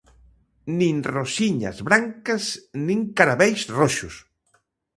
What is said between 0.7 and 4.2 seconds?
Nin rosiñas brancas, nin caraveis roxos!